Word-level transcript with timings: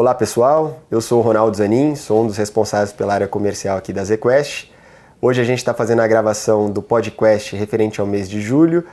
Olá 0.00 0.14
pessoal, 0.14 0.78
eu 0.92 1.00
sou 1.00 1.18
o 1.18 1.22
Ronaldo 1.22 1.56
Zanin, 1.56 1.96
sou 1.96 2.22
um 2.22 2.28
dos 2.28 2.36
responsáveis 2.36 2.92
pela 2.92 3.12
área 3.12 3.26
comercial 3.26 3.76
aqui 3.76 3.92
da 3.92 4.04
ZQuest. 4.04 4.72
Hoje 5.20 5.40
a 5.40 5.44
gente 5.44 5.58
está 5.58 5.74
fazendo 5.74 6.00
a 6.02 6.06
gravação 6.06 6.70
do 6.70 6.80
podcast 6.80 7.56
referente 7.56 8.00
ao 8.00 8.06
mês 8.06 8.30
de 8.30 8.40
julho, 8.40 8.84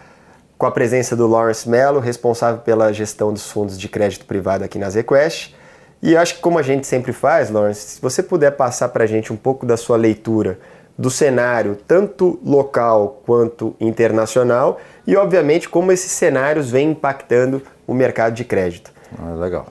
com 0.58 0.66
a 0.66 0.72
presença 0.72 1.16
do 1.16 1.28
Lawrence 1.28 1.70
Mello, 1.70 2.00
responsável 2.00 2.60
pela 2.62 2.92
gestão 2.92 3.32
dos 3.32 3.52
fundos 3.52 3.78
de 3.78 3.88
crédito 3.88 4.26
privado 4.26 4.64
aqui 4.64 4.80
na 4.80 4.90
ZQuest. 4.90 5.54
E 6.02 6.18
acho 6.18 6.38
que 6.38 6.42
como 6.42 6.58
a 6.58 6.64
gente 6.64 6.88
sempre 6.88 7.14
faz, 7.14 7.52
Lawrence, 7.52 7.82
se 7.82 8.02
você 8.02 8.24
puder 8.24 8.58
passar 8.58 8.90
para 8.90 9.04
a 9.04 9.08
gente 9.08 9.32
um 9.32 9.38
pouco 9.38 9.64
da 9.64 9.78
sua 9.78 9.98
leitura 9.98 10.58
do 10.98 11.12
cenário, 11.12 11.78
tanto 11.88 12.40
local 12.44 13.22
quanto 13.28 13.76
internacional, 13.80 14.80
e 15.06 15.16
obviamente 15.16 15.70
como 15.70 15.92
esses 15.92 16.12
cenários 16.12 16.72
vêm 16.72 16.90
impactando 16.90 17.62
o 17.86 17.94
mercado 17.94 18.34
de 18.34 18.44
crédito. 18.44 18.92
Ah, 19.20 19.36
legal. 19.36 19.68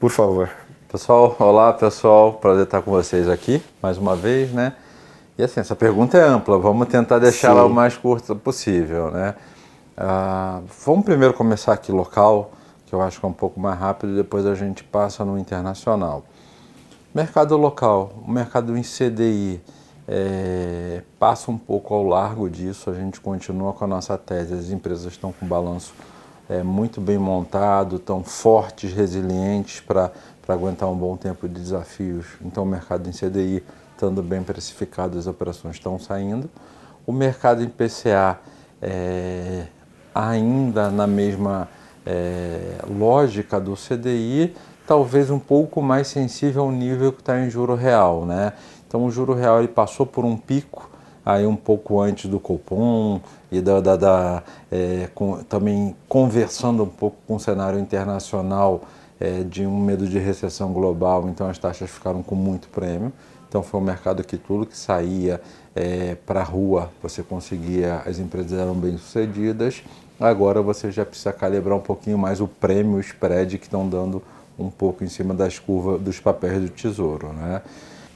Por 0.00 0.10
favor. 0.10 0.50
Pessoal, 0.94 1.34
olá 1.40 1.72
pessoal, 1.72 2.34
prazer 2.34 2.62
estar 2.62 2.80
com 2.80 2.92
vocês 2.92 3.28
aqui 3.28 3.60
mais 3.82 3.98
uma 3.98 4.14
vez, 4.14 4.52
né? 4.52 4.74
E 5.36 5.42
assim, 5.42 5.58
essa 5.58 5.74
pergunta 5.74 6.16
é 6.16 6.22
ampla, 6.22 6.56
vamos 6.56 6.86
tentar 6.86 7.18
deixá-la 7.18 7.64
o 7.64 7.68
mais 7.68 7.96
curta 7.96 8.32
possível, 8.36 9.10
né? 9.10 9.34
Ah, 9.96 10.60
vamos 10.86 11.04
primeiro 11.04 11.34
começar 11.34 11.72
aqui 11.72 11.90
local, 11.90 12.52
que 12.86 12.94
eu 12.94 13.02
acho 13.02 13.18
que 13.18 13.26
é 13.26 13.28
um 13.28 13.32
pouco 13.32 13.58
mais 13.58 13.76
rápido, 13.76 14.12
e 14.12 14.14
depois 14.14 14.46
a 14.46 14.54
gente 14.54 14.84
passa 14.84 15.24
no 15.24 15.36
internacional. 15.36 16.22
Mercado 17.12 17.56
local, 17.56 18.12
o 18.24 18.30
mercado 18.30 18.78
em 18.78 18.82
CDI 18.82 19.60
é, 20.06 21.02
passa 21.18 21.50
um 21.50 21.58
pouco 21.58 21.92
ao 21.92 22.04
largo 22.04 22.48
disso, 22.48 22.88
a 22.88 22.94
gente 22.94 23.20
continua 23.20 23.72
com 23.72 23.84
a 23.84 23.88
nossa 23.88 24.16
tese, 24.16 24.54
as 24.54 24.70
empresas 24.70 25.06
estão 25.06 25.32
com 25.32 25.44
balanço 25.44 25.92
é, 26.48 26.62
muito 26.62 27.00
bem 27.00 27.18
montado, 27.18 27.98
tão 27.98 28.22
fortes, 28.22 28.92
resilientes 28.92 29.80
para 29.80 30.12
aguentar 30.52 30.88
um 30.88 30.96
bom 30.96 31.16
tempo 31.16 31.48
de 31.48 31.54
desafios. 31.54 32.26
Então 32.44 32.64
o 32.64 32.66
mercado 32.66 33.08
em 33.08 33.12
CDI 33.12 33.62
estando 33.94 34.22
bem 34.22 34.42
precificado, 34.42 35.18
as 35.18 35.26
operações 35.26 35.76
estão 35.76 35.98
saindo. 35.98 36.50
O 37.06 37.12
mercado 37.12 37.62
em 37.62 37.68
PCA 37.68 38.38
é, 38.82 39.66
ainda 40.14 40.90
na 40.90 41.06
mesma 41.06 41.68
é, 42.04 42.76
lógica 42.98 43.60
do 43.60 43.74
CDI, 43.74 44.54
talvez 44.86 45.30
um 45.30 45.38
pouco 45.38 45.80
mais 45.80 46.08
sensível 46.08 46.62
ao 46.62 46.70
nível 46.70 47.12
que 47.12 47.20
está 47.20 47.40
em 47.40 47.48
juro 47.48 47.74
real, 47.74 48.26
né? 48.26 48.52
Então 48.86 49.04
o 49.04 49.10
juro 49.10 49.34
real 49.34 49.58
ele 49.58 49.68
passou 49.68 50.04
por 50.04 50.24
um 50.24 50.36
pico 50.36 50.90
aí 51.24 51.46
um 51.46 51.56
pouco 51.56 52.00
antes 52.00 52.30
do 52.30 52.38
Copom 52.38 53.20
e 53.50 53.60
da, 53.60 53.80
da, 53.80 53.96
da 53.96 54.42
é, 54.70 55.08
com, 55.14 55.42
também 55.44 55.96
conversando 56.06 56.82
um 56.82 56.88
pouco 56.88 57.16
com 57.26 57.36
o 57.36 57.40
cenário 57.40 57.78
internacional 57.78 58.82
é, 59.20 59.42
de 59.42 59.66
um 59.66 59.78
medo 59.78 60.08
de 60.08 60.18
recessão 60.18 60.72
global, 60.72 61.28
então 61.28 61.48
as 61.48 61.58
taxas 61.58 61.90
ficaram 61.90 62.22
com 62.22 62.34
muito 62.34 62.68
prêmio. 62.68 63.12
Então 63.48 63.62
foi 63.62 63.80
um 63.80 63.84
mercado 63.84 64.24
que 64.24 64.36
tudo 64.36 64.66
que 64.66 64.76
saía 64.76 65.40
é, 65.76 66.16
para 66.26 66.40
a 66.40 66.42
rua 66.42 66.90
você 67.02 67.22
conseguia, 67.22 68.02
as 68.04 68.18
empresas 68.18 68.58
eram 68.58 68.74
bem 68.74 68.98
sucedidas. 68.98 69.82
Agora 70.18 70.60
você 70.60 70.90
já 70.90 71.04
precisa 71.04 71.32
calibrar 71.32 71.76
um 71.76 71.80
pouquinho 71.80 72.18
mais 72.18 72.40
o 72.40 72.48
prêmio, 72.48 72.96
o 72.96 73.00
spread 73.00 73.58
que 73.58 73.66
estão 73.66 73.88
dando 73.88 74.22
um 74.58 74.70
pouco 74.70 75.04
em 75.04 75.08
cima 75.08 75.34
das 75.34 75.58
curvas 75.58 76.00
dos 76.00 76.20
papéis 76.20 76.60
do 76.60 76.68
tesouro. 76.68 77.32
Né? 77.32 77.62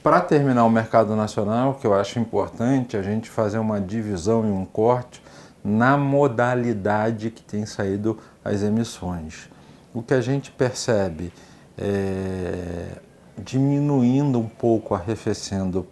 Para 0.01 0.21
terminar 0.21 0.65
o 0.65 0.69
mercado 0.69 1.15
nacional, 1.15 1.75
que 1.75 1.85
eu 1.85 1.93
acho 1.93 2.19
importante 2.19 2.95
a 2.95 3.01
gente 3.01 3.29
fazer 3.29 3.59
uma 3.59 3.81
divisão 3.81 4.45
e 4.45 4.51
um 4.51 4.65
corte 4.65 5.21
na 5.63 5.97
modalidade 5.97 7.31
que 7.31 7.41
tem 7.41 7.65
saído 7.65 8.17
as 8.43 8.63
emissões. 8.63 9.49
O 9.93 10.01
que 10.01 10.13
a 10.13 10.21
gente 10.21 10.51
percebe 10.51 11.31
é, 11.77 12.97
diminuindo 13.37 14.39
um 14.39 14.47
pouco, 14.47 14.93
arrefecendo 14.93 15.85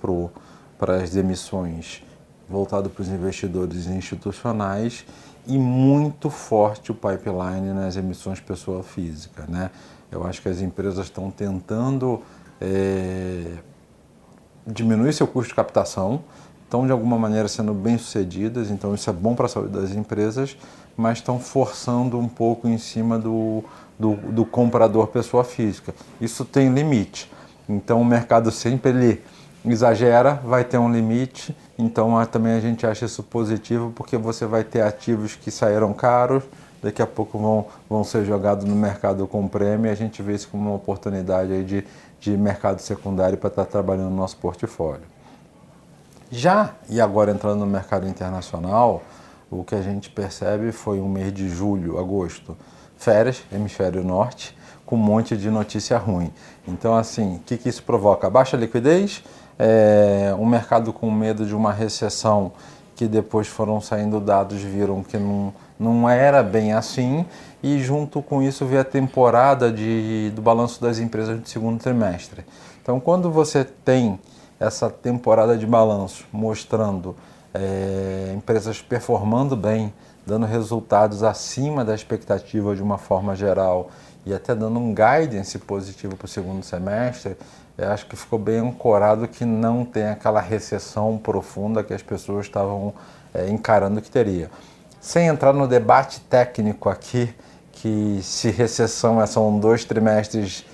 para 0.78 0.96
as 0.96 1.16
emissões 1.16 2.04
voltado 2.50 2.90
para 2.90 3.02
os 3.02 3.10
investidores 3.10 3.88
institucionais 3.88 5.06
e 5.46 5.58
muito 5.58 6.30
forte 6.30 6.92
o 6.92 6.96
pipeline 6.96 7.74
nas 7.74 7.96
emissões 7.96 8.40
pessoa 8.40 8.84
física. 8.84 9.46
Né? 9.48 9.70
Eu 10.12 10.26
acho 10.26 10.42
que 10.42 10.50
as 10.50 10.62
empresas 10.62 11.06
estão 11.06 11.30
tentando 11.30 12.22
é, 12.62 13.58
diminuir 14.66 15.14
seu 15.14 15.28
custo 15.28 15.50
de 15.50 15.56
captação, 15.56 16.24
estão 16.68 16.86
de 16.86 16.92
alguma 16.92 17.18
maneira 17.18 17.48
sendo 17.48 17.74
bem 17.74 17.98
sucedidas, 17.98 18.70
então 18.70 18.94
isso 18.94 19.10
é 19.10 19.14
bom 19.14 19.34
para 19.34 19.46
a 19.46 19.50
saúde 19.50 19.70
das 19.70 19.92
empresas, 19.92 20.58
mas 20.98 21.20
estão 21.20 21.40
forçando 21.40 22.20
um 22.20 22.28
pouco 22.28 22.68
em 22.68 22.78
cima 22.78 23.18
do, 23.18 23.64
do, 23.98 24.16
do 24.16 24.46
comprador 24.46 25.08
pessoa 25.08 25.46
física. 25.46 25.96
Isso 26.20 26.44
tem 26.44 26.74
limite. 26.74 27.32
Então 27.70 28.02
o 28.02 28.06
mercado 28.06 28.52
sempre 28.52 28.90
ele 28.92 29.24
exagera, 29.66 30.34
vai 30.44 30.66
ter 30.66 30.78
um 30.78 30.92
limite. 30.92 31.56
Então 31.80 32.24
também 32.26 32.54
a 32.54 32.60
gente 32.60 32.86
acha 32.86 33.06
isso 33.06 33.24
positivo 33.24 33.94
porque 33.96 34.18
você 34.18 34.46
vai 34.46 34.66
ter 34.66 34.82
ativos 34.82 35.36
que 35.36 35.50
saíram 35.50 35.94
caros, 35.94 36.44
daqui 36.84 37.02
a 37.02 37.08
pouco 37.08 37.40
vão, 37.40 37.66
vão 37.90 38.04
ser 38.04 38.26
jogados 38.26 38.66
no 38.66 38.76
mercado 38.76 39.26
com 39.26 39.48
prêmio 39.48 39.88
e 39.88 39.90
a 39.90 39.96
gente 39.96 40.22
vê 40.22 40.34
isso 40.34 40.50
como 40.50 40.64
uma 40.64 40.76
oportunidade 40.76 41.54
aí 41.54 41.64
de, 41.64 41.86
de 42.20 42.36
mercado 42.36 42.80
secundário 42.80 43.38
para 43.38 43.48
estar 43.48 43.66
trabalhando 43.66 44.10
no 44.10 44.18
nosso 44.18 44.36
portfólio. 44.36 45.17
Já, 46.30 46.72
e 46.90 47.00
agora 47.00 47.32
entrando 47.32 47.60
no 47.60 47.66
mercado 47.66 48.08
internacional, 48.08 49.02
o 49.50 49.64
que 49.64 49.76
a 49.76 49.82
gente 49.82 50.10
percebe 50.10 50.74
foi 50.74 51.00
um 51.00 51.08
mês 51.08 51.32
de 51.34 51.48
julho, 51.48 51.98
agosto, 51.98 52.58
férias, 52.98 53.44
hemisfério 53.52 54.04
norte, 54.04 54.58
com 54.86 54.98
um 54.98 55.00
monte 55.00 55.38
de 55.38 55.50
notícia 55.50 55.98
ruim. 55.98 56.32
Então, 56.68 56.96
assim, 56.96 57.38
o 57.38 57.40
que, 57.40 57.58
que 57.58 57.70
isso 57.70 57.82
provoca? 57.84 58.30
Baixa 58.30 58.58
liquidez, 58.58 59.24
é, 59.58 60.36
um 60.38 60.46
mercado 60.46 60.92
com 60.92 61.10
medo 61.10 61.46
de 61.46 61.56
uma 61.56 61.72
recessão 61.72 62.52
que 62.96 63.08
depois 63.08 63.48
foram 63.48 63.80
saindo 63.80 64.20
dados, 64.20 64.62
viram 64.62 65.04
que 65.04 65.18
não, 65.18 65.54
não 65.80 66.10
era 66.10 66.44
bem 66.44 66.74
assim, 66.74 67.26
e 67.64 67.80
junto 67.80 68.22
com 68.22 68.42
isso 68.42 68.66
veio 68.66 68.82
a 68.82 68.84
temporada 68.84 69.72
de, 69.72 70.32
do 70.36 70.42
balanço 70.42 70.82
das 70.82 71.00
empresas 71.00 71.40
do 71.40 71.48
segundo 71.48 71.80
trimestre. 71.80 72.44
Então, 72.82 73.00
quando 73.00 73.32
você 73.32 73.64
tem 73.64 74.20
essa 74.60 74.90
temporada 74.90 75.58
de 75.58 75.66
balanço 75.66 76.26
mostrando 76.32 77.16
é, 77.54 78.34
empresas 78.36 78.82
performando 78.82 79.56
bem, 79.56 79.94
dando 80.26 80.46
resultados 80.46 81.24
acima 81.24 81.86
da 81.86 81.96
expectativa 81.96 82.76
de 82.76 82.82
uma 82.82 82.98
forma 82.98 83.36
geral 83.36 83.90
e 84.26 84.34
até 84.34 84.54
dando 84.54 84.78
um 84.78 84.94
guidance 84.94 85.58
positivo 85.60 86.18
para 86.18 86.26
o 86.26 86.28
segundo 86.28 86.64
semestre, 86.64 87.38
eu 87.78 87.92
acho 87.92 88.06
que 88.08 88.16
ficou 88.16 88.38
bem 88.38 88.58
ancorado 88.58 89.28
que 89.28 89.46
não 89.46 89.86
tem 89.86 90.08
aquela 90.08 90.42
recessão 90.42 91.18
profunda 91.18 91.84
que 91.84 91.94
as 91.94 92.02
pessoas 92.02 92.46
estavam 92.46 92.94
é, 93.34 93.50
encarando 93.50 94.02
que 94.02 94.10
teria. 94.10 94.50
Sem 95.00 95.28
entrar 95.28 95.54
no 95.54 95.68
debate 95.68 96.20
técnico 96.22 96.90
aqui, 96.90 97.34
que 97.72 98.20
se 98.24 98.50
recessão 98.50 99.22
é, 99.22 99.28
são 99.28 99.60
dois 99.60 99.86
trimestres 99.86 100.66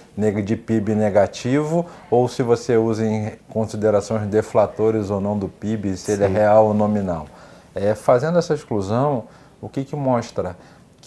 de 0.44 0.56
PIB 0.56 0.96
negativo, 0.96 1.86
ou 2.10 2.28
se 2.28 2.44
você 2.44 2.78
usa 2.78 3.06
em 3.06 3.32
considerações 3.50 4.28
deflatores 4.28 5.10
ou 5.10 5.20
não 5.20 5.38
do 5.38 5.50
PIB, 5.50 5.98
se 5.98 6.06
Sim. 6.06 6.12
ele 6.14 6.24
é 6.26 6.28
real 6.28 6.68
ou 6.68 6.74
nominal. 6.74 7.28
É, 7.74 7.96
fazendo 7.96 8.38
essa 8.38 8.54
exclusão, 8.54 9.26
o 9.60 9.68
que, 9.68 9.84
que 9.84 9.96
mostra? 9.96 10.56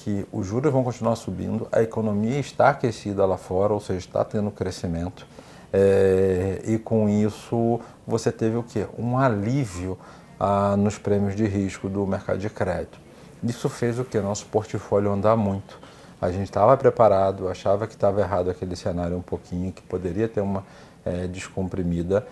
que 0.07 0.25
os 0.31 0.47
juros 0.47 0.73
vão 0.73 0.85
continuar 0.85 1.17
subindo, 1.17 1.67
a 1.73 1.83
economia 1.83 2.39
está 2.39 2.69
aquecida 2.69 3.27
lá 3.27 3.37
fora, 3.37 3.73
ou 3.73 3.81
seja, 3.81 3.99
está 3.99 4.25
tendo 4.25 4.53
crescimento, 4.53 5.27
é, 5.73 6.63
e 6.65 6.79
com 6.79 7.09
isso 7.09 7.81
você 8.07 8.31
teve 8.31 8.57
o 8.57 8.63
quê? 8.63 8.87
Um 8.97 9.19
alívio 9.19 9.99
ah, 10.39 10.77
nos 10.77 10.97
prêmios 10.97 11.35
de 11.35 11.45
risco 11.45 11.89
do 11.89 12.07
mercado 12.07 12.39
de 12.39 12.49
crédito. 12.49 13.01
Isso 13.43 13.69
fez 13.69 13.99
o 13.99 14.05
que? 14.05 14.21
Nosso 14.21 14.47
portfólio 14.47 15.11
andar 15.11 15.37
muito. 15.37 15.77
A 16.21 16.31
gente 16.31 16.45
estava 16.45 16.77
preparado, 16.77 17.49
achava 17.49 17.87
que 17.87 17.95
estava 17.95 18.21
errado 18.21 18.51
aquele 18.51 18.75
cenário 18.75 19.17
um 19.17 19.23
pouquinho, 19.23 19.73
que 19.73 19.83
poderia 19.83 20.27
ter 20.27 20.41
uma 20.41 20.65
é, 21.05 21.27
descomprimida, 21.27 22.27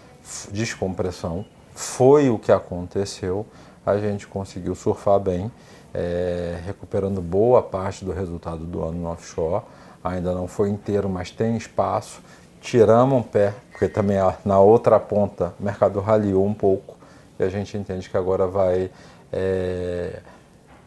descompressão. 0.50 1.44
Foi 1.75 2.31
o 2.31 2.38
que 2.38 2.50
aconteceu, 2.50 3.46
a 3.84 3.98
gente 3.98 4.26
conseguiu 4.26 4.75
surfar 4.75 5.20
bem 5.20 5.50
é, 5.94 6.58
recuperando 6.66 7.22
boa 7.22 7.62
parte 7.62 8.04
do 8.04 8.12
resultado 8.12 8.64
do 8.64 8.82
ano 8.82 9.02
no 9.02 9.08
offshore. 9.10 9.62
Ainda 10.02 10.34
não 10.34 10.48
foi 10.48 10.69
inteiro, 10.69 11.08
mas 11.08 11.30
tem 11.30 11.56
espaço. 11.56 12.20
Tiramos 12.60 13.19
um 13.19 13.22
pé, 13.22 13.54
porque 13.70 13.88
também 13.88 14.16
na 14.44 14.58
outra 14.58 14.98
ponta 14.98 15.54
o 15.60 15.62
mercado 15.62 16.00
raliou 16.00 16.44
um 16.44 16.54
pouco 16.54 16.96
e 17.38 17.44
a 17.44 17.48
gente 17.48 17.76
entende 17.76 18.08
que 18.08 18.16
agora 18.16 18.46
vai 18.46 18.90
é, 19.32 20.20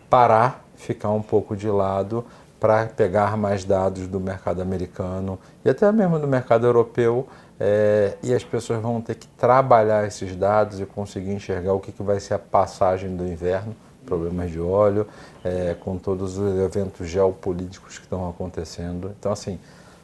parar, 0.10 0.66
ficar 0.76 1.10
um 1.10 1.22
pouco 1.22 1.56
de 1.56 1.70
lado 1.70 2.26
para 2.60 2.86
pegar 2.88 3.38
mais 3.38 3.64
dados 3.64 4.08
do 4.08 4.20
mercado 4.20 4.62
americano 4.62 5.40
e 5.64 5.70
até 5.70 5.92
mesmo 5.92 6.20
do 6.20 6.28
mercado 6.28 6.66
europeu 6.66 7.28
é, 7.60 8.18
e 8.24 8.34
as 8.34 8.44
pessoas 8.44 8.82
vão 8.82 9.02
ter 9.02 9.16
que 9.16 9.28
trabalhar 9.28 10.06
esses 10.08 10.36
dados 10.36 10.80
e 10.80 10.86
conseguir 10.86 11.34
enxergar 11.34 11.74
o 11.74 11.80
que, 11.80 11.92
que 11.92 12.04
vai 12.04 12.20
ser 12.20 12.36
a 12.36 12.40
passagem 12.40 13.16
do 13.16 13.26
inverno 13.26 13.76
problemas 14.08 14.50
de 14.50 14.60
óleo, 14.60 15.06
é, 15.44 15.76
com 15.82 15.98
todos 15.98 16.38
os 16.38 16.60
eventos 16.60 17.10
geopolíticos 17.10 17.98
que 17.98 18.06
estão 18.06 18.30
acontecendo. 18.30 19.14
Então, 19.20 19.34
assim, 19.34 19.60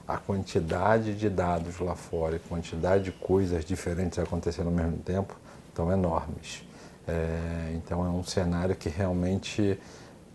a 0.06 0.18
quantidade 0.18 1.16
de 1.16 1.30
dados 1.30 1.80
lá 1.80 1.96
fora, 1.96 2.36
a 2.36 2.50
quantidade 2.50 3.06
de 3.06 3.12
coisas 3.14 3.64
diferentes 3.64 4.20
acontecendo 4.20 4.68
ao 4.68 4.74
mesmo 4.74 4.98
tempo, 4.98 5.36
estão 5.70 5.90
enormes. 5.92 6.64
É, 7.08 7.72
então 7.74 8.06
é 8.06 8.10
um 8.10 8.24
cenário 8.24 8.76
que 8.76 8.90
realmente 8.90 9.80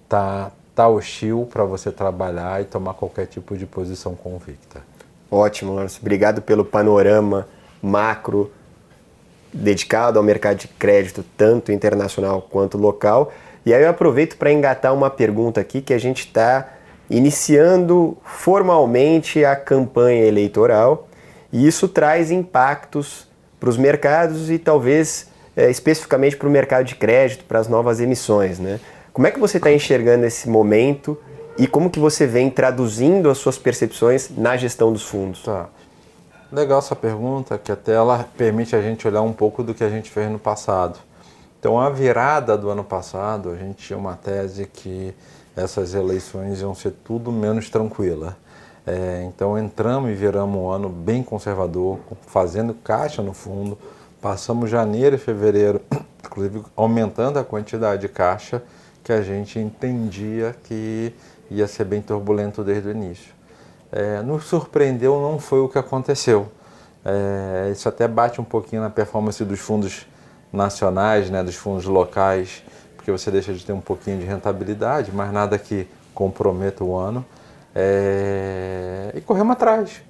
está 0.04 0.46
tá 0.46 0.52
hostil 0.86 1.48
para 1.50 1.64
você 1.64 1.90
trabalhar 1.90 2.60
e 2.60 2.64
tomar 2.64 2.94
qualquer 2.94 3.26
tipo 3.26 3.56
de 3.56 3.66
posição 3.66 4.14
convicta. 4.14 4.82
Ótimo, 5.30 5.74
Lawrence. 5.74 5.98
Obrigado 6.00 6.40
pelo 6.40 6.64
panorama 6.64 7.48
macro 7.82 8.52
dedicado 9.52 10.18
ao 10.18 10.24
mercado 10.24 10.58
de 10.58 10.68
crédito, 10.68 11.24
tanto 11.36 11.72
internacional 11.72 12.42
quanto 12.42 12.78
local. 12.78 13.32
E 13.64 13.74
aí 13.74 13.82
eu 13.82 13.90
aproveito 13.90 14.36
para 14.36 14.52
engatar 14.52 14.94
uma 14.94 15.10
pergunta 15.10 15.60
aqui 15.60 15.80
que 15.80 15.92
a 15.92 15.98
gente 15.98 16.20
está 16.20 16.68
iniciando 17.10 18.16
formalmente 18.22 19.44
a 19.44 19.56
campanha 19.56 20.24
eleitoral 20.24 21.08
e 21.52 21.66
isso 21.66 21.88
traz 21.88 22.30
impactos 22.30 23.26
para 23.58 23.68
os 23.68 23.76
mercados 23.76 24.50
e 24.50 24.58
talvez 24.58 25.28
é, 25.56 25.70
especificamente 25.70 26.36
para 26.36 26.46
o 26.46 26.50
mercado 26.50 26.84
de 26.84 26.94
crédito, 26.94 27.44
para 27.44 27.58
as 27.58 27.68
novas 27.68 28.00
emissões. 28.00 28.58
Né? 28.58 28.78
Como 29.18 29.26
é 29.26 29.32
que 29.32 29.40
você 29.40 29.56
está 29.56 29.72
enxergando 29.72 30.24
esse 30.26 30.48
momento 30.48 31.18
e 31.58 31.66
como 31.66 31.90
que 31.90 31.98
você 31.98 32.24
vem 32.24 32.48
traduzindo 32.48 33.28
as 33.28 33.38
suas 33.38 33.58
percepções 33.58 34.30
na 34.30 34.56
gestão 34.56 34.92
dos 34.92 35.02
fundos? 35.02 35.42
Tá. 35.42 35.68
Legal 36.52 36.78
essa 36.78 36.94
pergunta, 36.94 37.58
que 37.58 37.72
até 37.72 37.94
ela 37.94 38.24
permite 38.36 38.76
a 38.76 38.80
gente 38.80 39.08
olhar 39.08 39.22
um 39.22 39.32
pouco 39.32 39.64
do 39.64 39.74
que 39.74 39.82
a 39.82 39.90
gente 39.90 40.08
fez 40.08 40.30
no 40.30 40.38
passado. 40.38 41.00
Então, 41.58 41.80
a 41.80 41.90
virada 41.90 42.56
do 42.56 42.70
ano 42.70 42.84
passado, 42.84 43.50
a 43.50 43.56
gente 43.56 43.88
tinha 43.88 43.98
uma 43.98 44.14
tese 44.14 44.66
que 44.66 45.12
essas 45.56 45.94
eleições 45.94 46.60
iam 46.60 46.72
ser 46.72 46.92
tudo 47.02 47.32
menos 47.32 47.68
tranquila. 47.68 48.36
É, 48.86 49.24
então, 49.26 49.58
entramos 49.58 50.12
e 50.12 50.14
viramos 50.14 50.56
um 50.56 50.70
ano 50.70 50.88
bem 50.88 51.24
conservador, 51.24 51.98
fazendo 52.28 52.72
caixa 52.72 53.20
no 53.20 53.32
fundo. 53.32 53.76
Passamos 54.22 54.70
janeiro 54.70 55.16
e 55.16 55.18
fevereiro, 55.18 55.80
inclusive 56.24 56.62
aumentando 56.76 57.40
a 57.40 57.42
quantidade 57.42 58.02
de 58.02 58.08
caixa 58.08 58.62
que 59.02 59.12
a 59.12 59.22
gente 59.22 59.58
entendia 59.58 60.54
que 60.64 61.12
ia 61.50 61.66
ser 61.66 61.84
bem 61.84 62.02
turbulento 62.02 62.62
desde 62.62 62.88
o 62.88 62.90
início. 62.90 63.32
É, 63.90 64.20
nos 64.22 64.44
surpreendeu, 64.44 65.20
não 65.20 65.38
foi 65.38 65.60
o 65.60 65.68
que 65.68 65.78
aconteceu. 65.78 66.48
É, 67.04 67.70
isso 67.72 67.88
até 67.88 68.06
bate 68.06 68.40
um 68.40 68.44
pouquinho 68.44 68.82
na 68.82 68.90
performance 68.90 69.42
dos 69.44 69.60
fundos 69.60 70.06
nacionais, 70.52 71.30
né, 71.30 71.42
dos 71.42 71.54
fundos 71.54 71.84
locais, 71.84 72.62
porque 72.96 73.10
você 73.10 73.30
deixa 73.30 73.52
de 73.52 73.64
ter 73.64 73.72
um 73.72 73.80
pouquinho 73.80 74.18
de 74.18 74.26
rentabilidade, 74.26 75.10
mas 75.12 75.32
nada 75.32 75.58
que 75.58 75.88
comprometa 76.14 76.84
o 76.84 76.96
ano. 76.96 77.24
É, 77.74 79.12
e 79.14 79.20
corremos 79.20 79.52
atrás, 79.52 80.02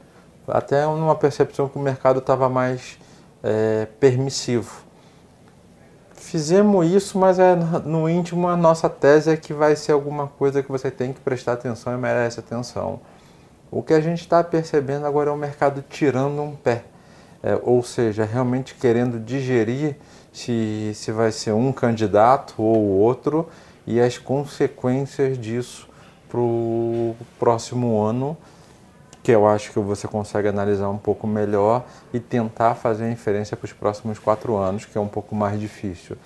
até 0.46 0.85
numa 0.87 1.14
percepção 1.14 1.69
que 1.69 1.79
o 1.79 1.82
mercado 1.82 2.19
estava 2.19 2.49
mais 2.49 2.99
é, 3.43 3.87
permissivo. 4.00 4.88
Fizemos 6.28 6.86
isso, 6.86 7.19
mas 7.19 7.38
é 7.38 7.56
no 7.86 8.06
íntimo 8.06 8.48
a 8.48 8.54
nossa 8.54 8.86
tese 8.86 9.30
é 9.30 9.36
que 9.36 9.54
vai 9.54 9.75
ser 9.75 9.92
alguma 9.92 10.26
coisa 10.26 10.62
que 10.62 10.70
você 10.70 10.90
tem 10.90 11.10
que 11.10 11.20
prestar 11.20 11.54
atenção 11.54 11.94
e 11.94 11.96
merece 11.96 12.38
atenção. 12.38 13.00
O 13.70 13.82
que 13.82 13.94
a 13.94 14.00
gente 14.02 14.20
está 14.20 14.44
percebendo 14.44 15.06
agora 15.06 15.30
é 15.30 15.32
o 15.32 15.38
mercado 15.38 15.82
tirando 15.88 16.42
um 16.42 16.54
pé, 16.54 16.84
é, 17.42 17.58
ou 17.62 17.82
seja, 17.82 18.26
realmente 18.26 18.75
querendo 18.75 19.19
digerir 19.19 19.96
se, 20.30 20.92
se 20.94 21.10
vai 21.12 21.32
ser 21.32 21.52
um 21.52 21.72
candidato 21.72 22.62
ou 22.62 22.76
outro 22.76 23.48
e 23.86 23.98
as 23.98 24.19
consequências 24.19 25.38
disso 25.38 25.88
para 26.28 26.40
o 26.40 27.16
próximo 27.38 27.98
ano, 28.02 28.36
que 29.22 29.32
eu 29.32 29.46
acho 29.46 29.72
que 29.72 29.78
você 29.78 30.06
consegue 30.06 30.48
analisar 30.48 30.88
um 30.88 30.98
pouco 30.98 31.26
melhor 31.26 31.84
e 32.12 32.20
tentar 32.20 32.74
fazer 32.74 33.04
a 33.04 33.10
inferência 33.10 33.56
para 33.56 33.66
os 33.66 33.72
próximos 33.72 34.18
quatro 34.18 34.56
anos, 34.56 34.84
que 34.84 34.96
é 34.96 35.00
um 35.00 35.08
pouco 35.08 35.34
mais 35.34 35.60
difícil. 35.60 36.16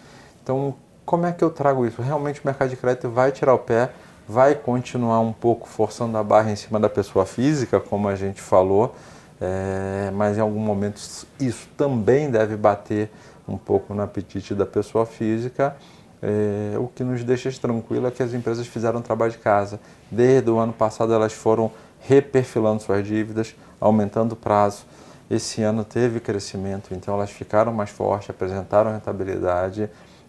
Então, 0.43 0.75
como 1.05 1.27
é 1.27 1.33
que 1.33 1.43
eu 1.43 1.51
trago 1.51 1.87
isso? 1.87 2.01
Realmente 2.01 2.41
o 2.41 2.43
mercado 2.45 2.69
de 2.71 2.77
crédito 2.77 3.09
vai 3.11 3.33
tirar 3.33 3.55
o 3.55 3.59
pé 3.59 3.91
vai 4.29 4.55
continuar 4.55 5.21
um 5.21 5.33
pouco 5.33 5.69
forçando 5.69 6.17
a 6.17 6.23
barra 6.23 6.51
em 6.51 6.57
cima 6.57 6.79
da 6.79 6.89
pessoa 6.89 7.27
física, 7.27 7.81
como 7.81 8.09
a 8.09 8.15
gente 8.15 8.41
falou, 8.41 8.95
é, 9.41 10.11
mas 10.15 10.39
em 10.39 10.41
algum 10.41 10.61
momento 10.61 11.01
isso 11.41 11.69
também 11.77 12.31
deve 12.31 12.57
bater 12.57 13.11
um 13.47 13.59
pouco 13.59 13.93
no 13.93 14.03
apetite 14.03 14.55
da 14.55 14.65
pessoa 14.65 15.05
física. 15.05 15.77
É, 16.23 16.79
o 16.79 16.87
que 16.87 17.03
nos 17.03 17.25
deixa 17.25 17.51
tranquilo 17.61 18.07
é 18.07 18.11
que 18.11 18.23
as 18.23 18.33
empresas 18.33 18.67
fizeram 18.67 19.01
um 19.01 19.03
trabalho 19.03 19.33
de 19.33 19.39
casa. 19.39 19.81
Desde 20.11 20.49
o 20.49 20.59
ano 20.59 20.73
passado 20.73 21.13
elas 21.13 21.33
foram 21.33 21.73
reperfilando 22.03 22.83
suas 22.83 23.07
dívidas, 23.07 23.55
aumentando 23.81 24.33
o 24.33 24.37
prazo. 24.37 24.85
Esse 25.31 25.63
ano 25.63 25.85
teve 25.85 26.21
crescimento, 26.21 26.93
então 26.93 27.15
elas 27.15 27.31
ficaram 27.31 27.73
mais 27.73 27.91
fortes, 27.91 28.31
apresentaram 28.31 28.93
rentabilidade. 28.93 29.89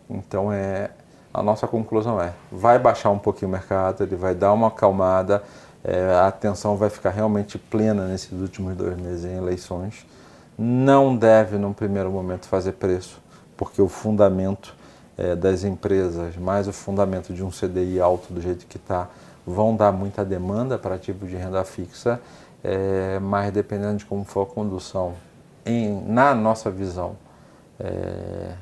Então 0.10 0.52
é, 0.52 0.92
a 1.34 1.42
nossa 1.42 1.68
conclusão 1.68 2.22
é: 2.22 2.34
vai 2.52 2.80
baixar 2.80 3.10
um 3.10 3.20
pouquinho 3.20 3.50
o 3.50 3.52
mercado, 3.52 4.04
ele 4.04 4.16
vai 4.16 4.34
dar 4.34 4.54
uma 4.54 4.68
acalmada, 4.68 5.44
é, 5.84 6.14
a 6.14 6.28
atenção 6.28 6.78
vai 6.78 6.90
ficar 6.90 7.10
realmente 7.10 7.58
plena 7.58 8.08
nesses 8.08 8.40
últimos 8.40 8.76
dois 8.76 8.96
meses 8.98 9.26
em 9.26 9.36
eleições. 9.36 10.06
Não 10.58 11.16
deve, 11.16 11.58
num 11.58 11.74
primeiro 11.74 12.12
momento, 12.12 12.48
fazer 12.48 12.74
preço, 12.74 13.20
porque 13.58 13.82
o 13.82 13.90
fundamento 13.90 14.76
é, 15.18 15.36
das 15.36 15.64
empresas, 15.64 16.38
mais 16.38 16.68
o 16.68 16.74
fundamento 16.74 17.34
de 17.34 17.44
um 17.44 17.50
CDI 17.50 18.00
alto 18.00 18.32
do 18.32 18.40
jeito 18.40 18.66
que 18.68 18.78
está, 18.78 19.10
vão 19.46 19.76
dar 19.76 19.92
muita 19.92 20.24
demanda 20.24 20.78
para 20.78 20.98
tipo 20.98 21.26
de 21.26 21.36
renda 21.36 21.64
fixa, 21.64 22.20
é, 22.64 23.20
mas 23.20 23.52
dependendo 23.52 23.98
de 23.98 24.06
como 24.06 24.24
for 24.24 24.44
a 24.44 24.46
condução, 24.46 25.14
em, 25.66 26.02
na 26.06 26.34
nossa 26.34 26.70
visão, 26.70 27.16
é, 27.80 28.54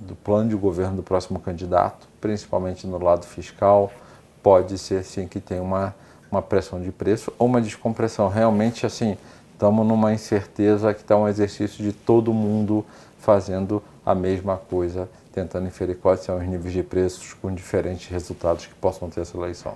do 0.00 0.14
plano 0.14 0.48
de 0.48 0.56
governo 0.56 0.96
do 0.96 1.02
próximo 1.02 1.38
candidato, 1.38 2.08
principalmente 2.20 2.86
no 2.86 3.02
lado 3.02 3.26
fiscal, 3.26 3.92
pode 4.42 4.78
ser 4.78 5.04
sim 5.04 5.28
que 5.28 5.40
tenha 5.40 5.62
uma, 5.62 5.94
uma 6.32 6.40
pressão 6.40 6.80
de 6.80 6.90
preço 6.90 7.32
ou 7.38 7.46
uma 7.46 7.60
descompressão. 7.60 8.28
Realmente, 8.28 8.86
assim, 8.86 9.18
estamos 9.52 9.86
numa 9.86 10.12
incerteza 10.12 10.94
que 10.94 11.02
está 11.02 11.16
um 11.16 11.28
exercício 11.28 11.84
de 11.84 11.92
todo 11.92 12.32
mundo 12.32 12.84
fazendo 13.18 13.82
a 14.04 14.14
mesma 14.14 14.56
coisa, 14.56 15.06
tentando 15.32 15.66
inferir 15.66 15.96
quais 15.98 16.20
são 16.20 16.38
os 16.38 16.46
níveis 16.46 16.72
de 16.72 16.82
preços 16.82 17.34
com 17.34 17.54
diferentes 17.54 18.08
resultados 18.08 18.64
que 18.66 18.74
possam 18.74 19.10
ter 19.10 19.20
essa 19.20 19.36
eleição. 19.36 19.74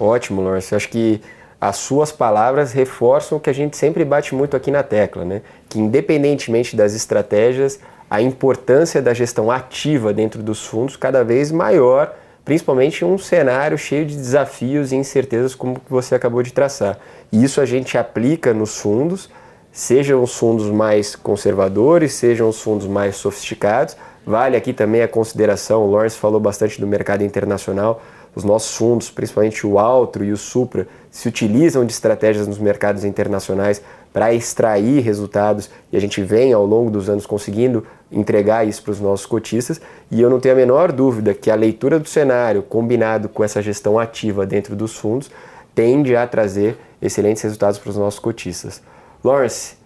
Ótimo, 0.00 0.40
Lawrence. 0.40 0.74
Acho 0.74 0.88
que 0.88 1.20
as 1.60 1.76
suas 1.76 2.10
palavras 2.10 2.72
reforçam 2.72 3.36
o 3.36 3.40
que 3.40 3.50
a 3.50 3.52
gente 3.52 3.76
sempre 3.76 4.02
bate 4.02 4.34
muito 4.34 4.56
aqui 4.56 4.70
na 4.70 4.82
tecla, 4.82 5.26
né? 5.26 5.42
Que 5.68 5.78
independentemente 5.78 6.74
das 6.74 6.94
estratégias, 6.94 7.78
a 8.08 8.22
importância 8.22 9.02
da 9.02 9.12
gestão 9.12 9.50
ativa 9.50 10.12
dentro 10.12 10.42
dos 10.42 10.66
fundos 10.66 10.96
cada 10.96 11.22
vez 11.22 11.52
maior, 11.52 12.14
principalmente 12.46 13.04
em 13.04 13.06
um 13.06 13.18
cenário 13.18 13.76
cheio 13.76 14.06
de 14.06 14.16
desafios 14.16 14.90
e 14.90 14.96
incertezas 14.96 15.54
como 15.54 15.78
que 15.78 15.90
você 15.90 16.14
acabou 16.14 16.42
de 16.42 16.52
traçar. 16.52 16.98
E 17.30 17.44
isso 17.44 17.60
a 17.60 17.66
gente 17.66 17.98
aplica 17.98 18.54
nos 18.54 18.78
fundos, 18.78 19.28
sejam 19.70 20.22
os 20.22 20.34
fundos 20.34 20.66
mais 20.70 21.14
conservadores, 21.14 22.14
sejam 22.14 22.48
os 22.48 22.60
fundos 22.60 22.86
mais 22.86 23.16
sofisticados. 23.16 23.96
Vale 24.26 24.56
aqui 24.56 24.72
também 24.72 25.02
a 25.02 25.08
consideração, 25.08 25.84
o 25.84 25.90
Lawrence 25.90 26.16
falou 26.16 26.40
bastante 26.40 26.80
do 26.80 26.86
mercado 26.86 27.22
internacional, 27.22 28.02
os 28.34 28.44
nossos 28.44 28.76
fundos, 28.76 29.10
principalmente 29.10 29.66
o 29.66 29.78
Altro 29.78 30.24
e 30.24 30.32
o 30.32 30.36
Supra, 30.36 30.86
se 31.10 31.28
utilizam 31.28 31.84
de 31.84 31.92
estratégias 31.92 32.46
nos 32.46 32.58
mercados 32.58 33.04
internacionais 33.04 33.82
para 34.12 34.32
extrair 34.34 35.00
resultados 35.00 35.70
e 35.92 35.96
a 35.96 36.00
gente 36.00 36.22
vem 36.22 36.52
ao 36.52 36.66
longo 36.66 36.90
dos 36.90 37.08
anos 37.08 37.26
conseguindo 37.26 37.86
entregar 38.10 38.66
isso 38.66 38.82
para 38.82 38.92
os 38.92 39.00
nossos 39.00 39.26
cotistas 39.26 39.80
e 40.10 40.20
eu 40.20 40.28
não 40.28 40.40
tenho 40.40 40.54
a 40.54 40.58
menor 40.58 40.90
dúvida 40.90 41.32
que 41.32 41.50
a 41.50 41.54
leitura 41.54 41.98
do 41.98 42.08
cenário 42.08 42.62
combinado 42.62 43.28
com 43.28 43.44
essa 43.44 43.62
gestão 43.62 43.98
ativa 43.98 44.46
dentro 44.46 44.74
dos 44.74 44.96
fundos 44.96 45.30
tende 45.74 46.16
a 46.16 46.26
trazer 46.26 46.76
excelentes 47.00 47.42
resultados 47.42 47.78
para 47.78 47.90
os 47.90 47.96
nossos 47.96 48.18
cotistas. 48.18 48.82
Lawrence, 49.22 49.76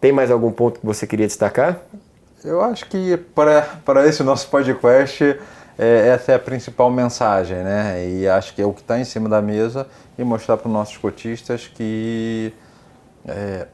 tem 0.00 0.10
mais 0.10 0.30
algum 0.30 0.50
ponto 0.50 0.80
que 0.80 0.86
você 0.86 1.06
queria 1.06 1.26
destacar? 1.26 1.80
Eu 2.44 2.60
acho 2.60 2.86
que 2.86 3.16
para, 3.16 3.62
para 3.84 4.06
esse 4.08 4.22
nosso 4.24 4.48
podcast 4.48 5.38
é, 5.78 6.08
essa 6.08 6.32
é 6.32 6.34
a 6.34 6.38
principal 6.38 6.90
mensagem, 6.90 7.58
né? 7.58 8.06
E 8.06 8.28
acho 8.28 8.54
que 8.54 8.62
é 8.62 8.66
o 8.66 8.72
que 8.72 8.80
está 8.80 8.98
em 8.98 9.04
cima 9.04 9.28
da 9.28 9.40
mesa 9.40 9.86
e 10.18 10.24
mostrar 10.24 10.56
para 10.56 10.68
os 10.68 10.72
nossos 10.72 10.96
cotistas 10.96 11.66
que 11.66 12.52
é, 13.26 13.66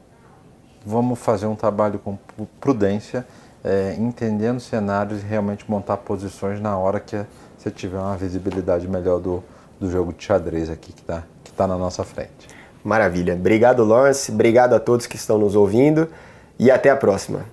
vamos 0.85 1.19
fazer 1.19 1.45
um 1.45 1.55
trabalho 1.55 1.99
com 1.99 2.17
prudência, 2.59 3.25
é, 3.63 3.95
entendendo 3.97 4.59
cenários 4.59 5.21
e 5.21 5.25
realmente 5.25 5.69
montar 5.69 5.97
posições 5.97 6.61
na 6.61 6.77
hora 6.77 6.99
que 6.99 7.17
você 7.57 7.69
tiver 7.69 7.97
uma 7.97 8.15
visibilidade 8.15 8.87
melhor 8.87 9.19
do, 9.19 9.43
do 9.79 9.91
jogo 9.91 10.13
de 10.13 10.23
xadrez 10.23 10.69
aqui 10.69 10.93
que 10.93 11.01
está 11.01 11.23
que 11.43 11.51
tá 11.51 11.67
na 11.67 11.77
nossa 11.77 12.03
frente. 12.03 12.47
Maravilha. 12.83 13.33
Obrigado, 13.33 13.83
Lawrence. 13.83 14.31
Obrigado 14.31 14.73
a 14.73 14.79
todos 14.79 15.05
que 15.05 15.17
estão 15.17 15.37
nos 15.37 15.55
ouvindo 15.55 16.07
e 16.57 16.71
até 16.71 16.89
a 16.89 16.95
próxima. 16.95 17.43